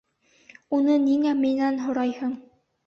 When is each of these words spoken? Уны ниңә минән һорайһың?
Уны 0.79 0.97
ниңә 1.05 1.37
минән 1.45 1.81
һорайһың? 1.87 2.39